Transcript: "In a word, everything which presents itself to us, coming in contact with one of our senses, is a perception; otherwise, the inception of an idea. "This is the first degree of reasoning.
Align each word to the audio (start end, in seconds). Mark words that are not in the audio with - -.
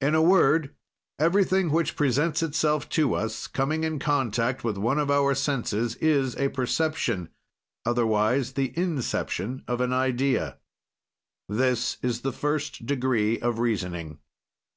"In 0.00 0.14
a 0.14 0.22
word, 0.22 0.76
everything 1.18 1.72
which 1.72 1.96
presents 1.96 2.44
itself 2.44 2.88
to 2.90 3.14
us, 3.14 3.48
coming 3.48 3.82
in 3.82 3.98
contact 3.98 4.62
with 4.62 4.78
one 4.78 5.00
of 5.00 5.10
our 5.10 5.34
senses, 5.34 5.96
is 5.96 6.36
a 6.36 6.50
perception; 6.50 7.30
otherwise, 7.84 8.52
the 8.52 8.72
inception 8.78 9.64
of 9.66 9.80
an 9.80 9.92
idea. 9.92 10.58
"This 11.48 11.96
is 12.02 12.20
the 12.20 12.30
first 12.32 12.86
degree 12.86 13.40
of 13.40 13.58
reasoning. 13.58 14.20